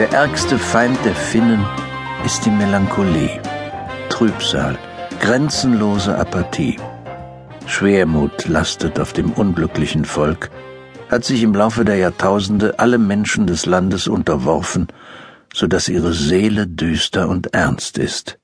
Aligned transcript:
Der 0.00 0.12
ärgste 0.12 0.58
Feind 0.58 0.98
der 1.04 1.14
Finnen 1.14 1.62
ist 2.24 2.46
die 2.46 2.50
Melancholie, 2.50 3.38
Trübsal, 4.08 4.78
grenzenlose 5.20 6.16
Apathie. 6.16 6.78
Schwermut 7.66 8.48
lastet 8.48 8.98
auf 8.98 9.12
dem 9.12 9.30
unglücklichen 9.30 10.06
Volk, 10.06 10.50
hat 11.10 11.26
sich 11.26 11.42
im 11.42 11.52
Laufe 11.52 11.84
der 11.84 11.96
Jahrtausende 11.96 12.78
alle 12.78 12.96
Menschen 12.96 13.46
des 13.46 13.66
Landes 13.66 14.08
unterworfen, 14.08 14.88
so 15.52 15.66
dass 15.66 15.86
ihre 15.90 16.14
Seele 16.14 16.66
düster 16.66 17.28
und 17.28 17.52
ernst 17.52 17.98
ist. 17.98 18.38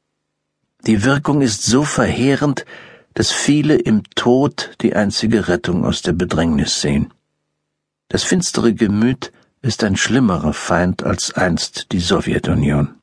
Die 0.86 1.04
Wirkung 1.04 1.40
ist 1.40 1.64
so 1.64 1.84
verheerend, 1.84 2.66
dass 3.14 3.32
viele 3.32 3.76
im 3.76 4.02
Tod 4.14 4.72
die 4.82 4.94
einzige 4.94 5.48
Rettung 5.48 5.86
aus 5.86 6.02
der 6.02 6.12
Bedrängnis 6.12 6.82
sehen. 6.82 7.14
Das 8.08 8.24
finstere 8.24 8.74
Gemüt 8.74 9.32
ist 9.66 9.82
ein 9.82 9.96
schlimmerer 9.96 10.52
Feind 10.52 11.02
als 11.02 11.34
einst 11.34 11.90
die 11.90 11.98
Sowjetunion. 11.98 12.94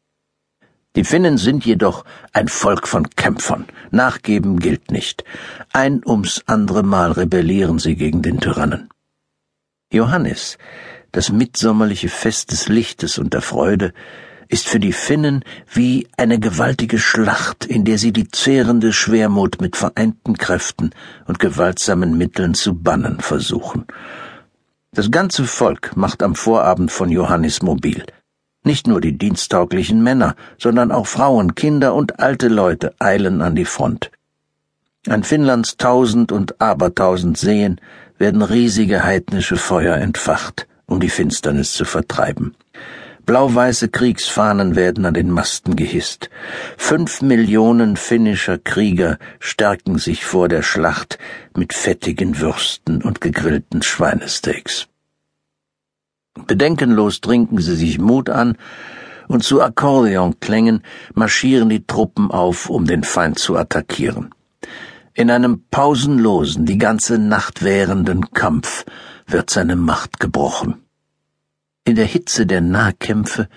Die 0.96 1.04
Finnen 1.04 1.38
sind 1.38 1.66
jedoch 1.66 2.06
ein 2.32 2.48
Volk 2.48 2.88
von 2.88 3.10
Kämpfern. 3.10 3.66
Nachgeben 3.92 4.60
gilt 4.60 4.90
nicht. 4.90 5.26
Ein 5.74 6.02
ums 6.06 6.44
andere 6.46 6.84
Mal 6.84 7.12
rebellieren 7.12 7.80
sie 7.80 7.96
gegen 7.96 8.22
den 8.22 8.40
Tyrannen. 8.40 8.90
Johannes, 9.92 10.58
das 11.12 11.32
mitsommerliche 11.32 12.10
Fest 12.10 12.52
des 12.52 12.70
Lichtes 12.70 13.18
und 13.18 13.34
der 13.34 13.42
Freude, 13.42 13.94
ist 14.48 14.70
für 14.70 14.80
die 14.80 14.94
Finnen 14.94 15.44
wie 15.74 16.08
eine 16.16 16.40
gewaltige 16.40 17.00
Schlacht, 17.00 17.66
in 17.66 17.86
der 17.86 17.98
sie 17.98 18.14
die 18.14 18.30
zehrende 18.30 18.94
Schwermut 18.94 19.60
mit 19.60 19.76
vereinten 19.76 20.38
Kräften 20.38 20.92
und 21.26 21.40
gewaltsamen 21.40 22.18
Mitteln 22.18 22.54
zu 22.54 22.76
bannen 22.76 23.20
versuchen. 23.20 23.86
Das 24.96 25.10
ganze 25.10 25.46
Volk 25.46 25.98
macht 25.98 26.22
am 26.22 26.36
Vorabend 26.36 26.92
von 26.92 27.10
Johannes 27.10 27.64
mobil. 27.64 28.06
Nicht 28.64 28.86
nur 28.86 29.02
die 29.02 29.18
diensttauglichen 29.18 30.04
Männer, 30.04 30.36
sondern 30.60 30.92
auch 30.92 31.08
Frauen, 31.08 31.56
Kinder 31.56 31.96
und 31.96 32.20
alte 32.20 32.48
Leute 32.48 32.94
eilen 33.00 33.42
an 33.42 33.56
die 33.56 33.66
Front. 33.66 34.12
An 35.08 35.24
Finnlands 35.24 35.78
tausend 35.78 36.32
und 36.32 36.62
abertausend 36.62 37.40
Seen 37.40 37.82
werden 38.20 38.44
riesige 38.44 39.04
heidnische 39.04 39.58
Feuer 39.58 39.98
entfacht, 39.98 40.68
um 40.86 41.00
die 41.00 41.10
Finsternis 41.10 41.74
zu 41.74 41.86
vertreiben. 41.86 42.56
Blau-weiße 43.26 43.88
Kriegsfahnen 43.88 44.76
werden 44.76 45.06
an 45.06 45.14
den 45.14 45.30
Masten 45.30 45.78
gehisst. 45.78 46.30
Fünf 46.78 47.22
Millionen 47.22 47.96
finnischer 47.96 48.58
Krieger 48.58 49.18
stärken 49.40 49.98
sich 49.98 50.26
vor 50.26 50.50
der 50.50 50.62
Schlacht 50.62 51.18
mit 51.56 51.74
fettigen 51.74 52.40
Würsten 52.40 53.02
und 53.02 53.22
gegrillten 53.22 53.82
Schweinesteaks. 53.82 54.88
Bedenkenlos 56.48 57.22
trinken 57.22 57.60
sie 57.60 57.76
sich 57.76 57.98
Mut 57.98 58.30
an, 58.30 58.58
und 59.30 59.42
zu 59.44 59.62
Akkordeonklängen 59.62 60.84
marschieren 61.14 61.70
die 61.70 61.88
Truppen 61.88 62.30
auf, 62.30 62.70
um 62.70 62.86
den 62.86 63.04
Feind 63.04 63.40
zu 63.40 63.56
attackieren. 63.56 64.36
In 65.14 65.32
einem 65.32 65.64
pausenlosen, 65.72 66.66
die 66.66 66.78
ganze 66.78 67.20
Nacht 67.20 67.64
währenden 67.64 68.32
Kampf 68.32 68.84
wird 69.28 69.50
seine 69.50 69.78
Macht 69.78 70.20
gebrochen. 70.20 70.83
In 71.86 71.96
der 71.96 72.06
Hitze 72.06 72.46
der 72.46 72.62
Nahkämpfe 72.62 73.50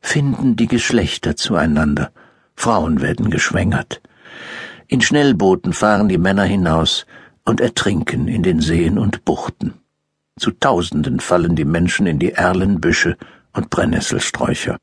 finden 0.00 0.56
die 0.56 0.68
Geschlechter 0.68 1.36
zueinander. 1.36 2.12
Frauen 2.56 3.02
werden 3.02 3.28
geschwängert. 3.28 4.00
In 4.86 5.02
Schnellbooten 5.02 5.74
fahren 5.74 6.08
die 6.08 6.16
Männer 6.16 6.44
hinaus 6.44 7.04
und 7.44 7.60
ertrinken 7.60 8.26
in 8.26 8.42
den 8.42 8.60
Seen 8.60 8.98
und 8.98 9.26
Buchten. 9.26 9.74
Zu 10.38 10.50
Tausenden 10.52 11.20
fallen 11.20 11.56
die 11.56 11.66
Menschen 11.66 12.06
in 12.06 12.18
die 12.18 12.32
Erlenbüsche 12.32 13.18
und 13.52 13.68
Brennnesselsträucher. 13.68 14.78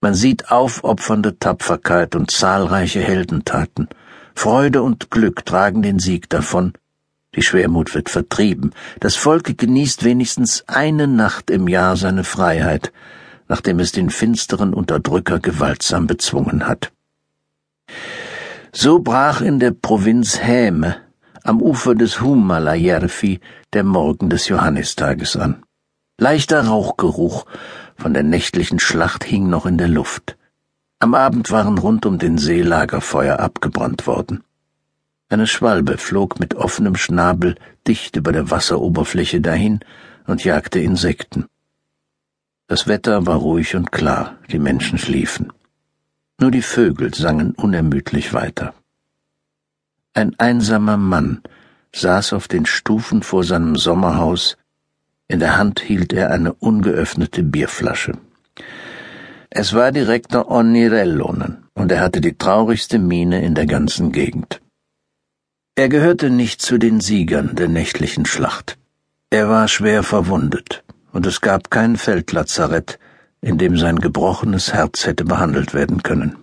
Man 0.00 0.14
sieht 0.14 0.50
aufopfernde 0.50 1.40
Tapferkeit 1.40 2.14
und 2.14 2.30
zahlreiche 2.30 3.00
Heldentaten. 3.00 3.88
Freude 4.36 4.82
und 4.82 5.10
Glück 5.10 5.44
tragen 5.44 5.82
den 5.82 5.98
Sieg 5.98 6.30
davon, 6.30 6.72
die 7.36 7.42
Schwermut 7.42 7.94
wird 7.94 8.10
vertrieben. 8.10 8.72
Das 8.98 9.16
Volk 9.16 9.56
genießt 9.56 10.04
wenigstens 10.04 10.64
eine 10.66 11.06
Nacht 11.06 11.50
im 11.50 11.68
Jahr 11.68 11.96
seine 11.96 12.24
Freiheit, 12.24 12.92
nachdem 13.48 13.78
es 13.80 13.92
den 13.92 14.10
finsteren 14.10 14.74
Unterdrücker 14.74 15.38
gewaltsam 15.38 16.06
bezwungen 16.06 16.66
hat. 16.66 16.92
So 18.72 19.00
brach 19.00 19.40
in 19.40 19.58
der 19.58 19.72
Provinz 19.72 20.40
Häme 20.40 20.96
am 21.42 21.62
Ufer 21.62 21.94
des 21.94 22.20
Humalajärvi 22.20 23.40
der 23.72 23.84
Morgen 23.84 24.28
des 24.28 24.48
Johannistages 24.48 25.36
an. 25.36 25.62
Leichter 26.18 26.66
Rauchgeruch 26.66 27.46
von 27.96 28.14
der 28.14 28.22
nächtlichen 28.22 28.78
Schlacht 28.78 29.24
hing 29.24 29.48
noch 29.48 29.66
in 29.66 29.78
der 29.78 29.88
Luft. 29.88 30.36
Am 30.98 31.14
Abend 31.14 31.50
waren 31.50 31.78
rund 31.78 32.04
um 32.04 32.18
den 32.18 32.36
See 32.36 32.60
Lagerfeuer 32.60 33.40
abgebrannt 33.40 34.06
worden. 34.06 34.44
Eine 35.30 35.46
Schwalbe 35.46 35.96
flog 35.96 36.40
mit 36.40 36.56
offenem 36.56 36.96
Schnabel 36.96 37.54
dicht 37.86 38.16
über 38.16 38.32
der 38.32 38.50
Wasseroberfläche 38.50 39.40
dahin 39.40 39.78
und 40.26 40.42
jagte 40.42 40.80
Insekten. 40.80 41.46
Das 42.66 42.88
Wetter 42.88 43.26
war 43.26 43.36
ruhig 43.36 43.76
und 43.76 43.92
klar, 43.92 44.38
die 44.50 44.58
Menschen 44.58 44.98
schliefen. 44.98 45.52
Nur 46.40 46.50
die 46.50 46.62
Vögel 46.62 47.14
sangen 47.14 47.52
unermüdlich 47.52 48.34
weiter. 48.34 48.74
Ein 50.14 50.34
einsamer 50.40 50.96
Mann 50.96 51.42
saß 51.94 52.32
auf 52.32 52.48
den 52.48 52.66
Stufen 52.66 53.22
vor 53.22 53.44
seinem 53.44 53.76
Sommerhaus, 53.76 54.56
in 55.28 55.38
der 55.38 55.56
Hand 55.56 55.78
hielt 55.78 56.12
er 56.12 56.32
eine 56.32 56.54
ungeöffnete 56.54 57.44
Bierflasche. 57.44 58.18
Es 59.48 59.74
war 59.74 59.92
Direktor 59.92 60.50
Onnirellonen, 60.50 61.68
und 61.74 61.92
er 61.92 62.00
hatte 62.00 62.20
die 62.20 62.36
traurigste 62.36 62.98
Miene 62.98 63.44
in 63.44 63.54
der 63.54 63.66
ganzen 63.66 64.10
Gegend. 64.10 64.59
Er 65.80 65.88
gehörte 65.88 66.28
nicht 66.28 66.60
zu 66.60 66.76
den 66.76 67.00
Siegern 67.00 67.56
der 67.56 67.66
nächtlichen 67.66 68.26
Schlacht. 68.26 68.76
Er 69.30 69.48
war 69.48 69.66
schwer 69.66 70.02
verwundet, 70.02 70.84
und 71.10 71.24
es 71.24 71.40
gab 71.40 71.70
kein 71.70 71.96
Feldlazarett, 71.96 72.98
in 73.40 73.56
dem 73.56 73.78
sein 73.78 73.98
gebrochenes 73.98 74.74
Herz 74.74 75.06
hätte 75.06 75.24
behandelt 75.24 75.72
werden 75.72 76.02
können. 76.02 76.36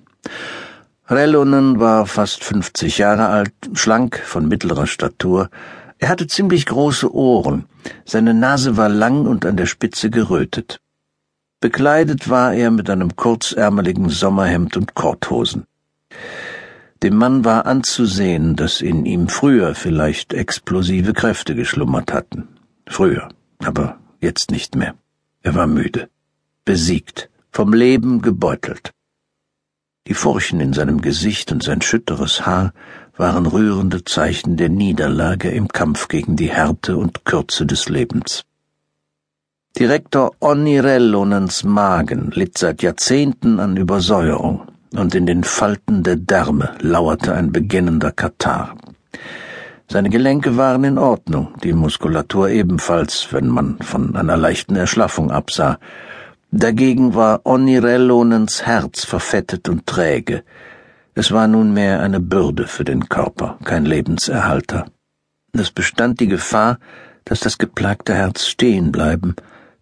Rellonen 1.07 1.79
war 1.79 2.07
fast 2.07 2.43
fünfzig 2.43 2.97
Jahre 2.97 3.27
alt, 3.27 3.53
schlank, 3.75 4.17
von 4.17 4.47
mittlerer 4.47 4.87
Statur. 4.87 5.51
Er 5.99 6.09
hatte 6.09 6.25
ziemlich 6.25 6.65
große 6.65 7.13
Ohren, 7.13 7.65
seine 8.05 8.33
Nase 8.33 8.75
war 8.75 8.89
lang 8.89 9.27
und 9.27 9.45
an 9.45 9.55
der 9.55 9.67
Spitze 9.67 10.09
gerötet. 10.09 10.79
Bekleidet 11.59 12.27
war 12.27 12.55
er 12.55 12.71
mit 12.71 12.89
einem 12.89 13.15
kurzärmeligen 13.15 14.09
Sommerhemd 14.09 14.77
und 14.77 14.95
Korthosen. 14.95 15.67
Dem 17.03 17.15
Mann 17.15 17.45
war 17.45 17.67
anzusehen, 17.67 18.55
dass 18.55 18.81
in 18.81 19.05
ihm 19.05 19.29
früher 19.29 19.75
vielleicht 19.75 20.33
explosive 20.33 21.13
Kräfte 21.13 21.53
geschlummert 21.53 22.11
hatten. 22.11 22.47
Früher, 22.87 23.29
aber 23.59 23.99
jetzt 24.19 24.49
nicht 24.49 24.75
mehr. 24.75 24.95
Er 25.43 25.53
war 25.53 25.67
müde, 25.67 26.09
besiegt, 26.65 27.29
vom 27.51 27.73
Leben 27.73 28.21
gebeutelt. 28.21 28.93
Die 30.07 30.15
Furchen 30.15 30.59
in 30.59 30.73
seinem 30.73 31.01
Gesicht 31.01 31.51
und 31.51 31.61
sein 31.61 31.81
schütteres 31.81 32.45
Haar 32.47 32.73
waren 33.15 33.45
rührende 33.45 34.03
Zeichen 34.03 34.57
der 34.57 34.69
Niederlage 34.69 35.49
im 35.51 35.67
Kampf 35.67 36.07
gegen 36.07 36.35
die 36.35 36.49
Härte 36.49 36.97
und 36.97 37.25
Kürze 37.25 37.67
des 37.67 37.89
Lebens. 37.89 38.43
Direktor 39.77 40.31
Onnirellonens 40.39 41.63
Magen 41.63 42.31
litt 42.31 42.57
seit 42.57 42.81
Jahrzehnten 42.81 43.59
an 43.59 43.77
Übersäuerung 43.77 44.66
und 44.93 45.15
in 45.15 45.25
den 45.25 45.43
Falten 45.43 46.03
der 46.03 46.15
Därme 46.15 46.75
lauerte 46.79 47.33
ein 47.33 47.51
beginnender 47.51 48.11
Katar. 48.11 48.75
Seine 49.89 50.09
Gelenke 50.09 50.57
waren 50.57 50.83
in 50.83 50.97
Ordnung, 50.97 51.53
die 51.63 51.73
Muskulatur 51.73 52.49
ebenfalls, 52.49 53.29
wenn 53.31 53.47
man 53.47 53.77
von 53.79 54.15
einer 54.15 54.35
leichten 54.35 54.75
Erschlaffung 54.75 55.31
absah. 55.31 55.79
Dagegen 56.51 57.15
war 57.15 57.45
Onirellonens 57.45 58.65
Herz 58.65 59.05
verfettet 59.05 59.69
und 59.69 59.85
träge. 59.87 60.43
Es 61.15 61.31
war 61.31 61.47
nunmehr 61.47 62.01
eine 62.01 62.19
Bürde 62.19 62.67
für 62.67 62.83
den 62.83 63.07
Körper, 63.07 63.57
kein 63.63 63.85
Lebenserhalter. 63.85 64.87
Es 65.53 65.71
bestand 65.71 66.19
die 66.19 66.27
Gefahr, 66.27 66.79
dass 67.25 67.39
das 67.39 67.57
geplagte 67.57 68.13
Herz 68.13 68.45
stehen 68.45 68.91
bleiben, 68.91 69.35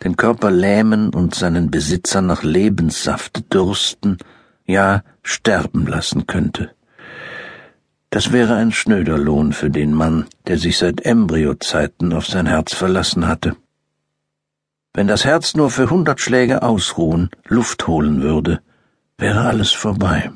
den 0.03 0.17
Körper 0.17 0.51
lähmen 0.51 1.09
und 1.09 1.35
seinen 1.35 1.71
Besitzer 1.71 2.21
nach 2.21 2.43
Lebenssaft 2.43 3.53
dürsten 3.53 4.17
ja 4.65 5.03
sterben 5.23 5.87
lassen 5.87 6.27
könnte. 6.27 6.71
Das 8.09 8.31
wäre 8.31 8.55
ein 8.55 8.71
schnöder 8.71 9.17
Lohn 9.17 9.51
für 9.51 9.69
den 9.69 9.93
Mann, 9.93 10.25
der 10.47 10.57
sich 10.57 10.77
seit 10.77 11.05
Embryozeiten 11.05 12.13
auf 12.13 12.27
sein 12.27 12.45
Herz 12.45 12.73
verlassen 12.73 13.27
hatte. 13.27 13.55
Wenn 14.93 15.07
das 15.07 15.25
Herz 15.25 15.55
nur 15.55 15.69
für 15.69 15.89
hundert 15.89 16.21
Schläge 16.21 16.63
ausruhen, 16.63 17.29
Luft 17.47 17.87
holen 17.87 18.21
würde, 18.21 18.61
wäre 19.17 19.41
alles 19.41 19.71
vorbei. 19.71 20.31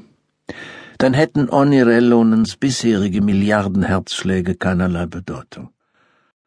Dann 0.98 1.14
hätten 1.14 1.50
Onirellonens 1.50 2.58
bisherige 2.58 3.22
Milliarden 3.22 3.84
Herzschläge 3.84 4.56
keinerlei 4.56 5.06
Bedeutung. 5.06 5.70